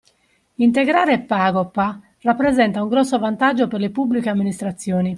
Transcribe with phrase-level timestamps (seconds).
[0.55, 5.09] Integrare PagoPA rappresenta un grosso vantaggio per le Pubbliche Amministrazioni